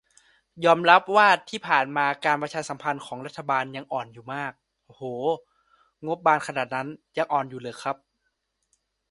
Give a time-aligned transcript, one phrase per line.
[0.65, 4.53] "ยอมรับว่าที่ผ่านมาการประชาสัมพันธ์ของรัฐบาลยังอ่อนอยู่มาก"
[4.89, 5.03] อะโห
[6.07, 7.97] งบบานขนาดนั้น ยังอ่อนอยู่เหรอครับ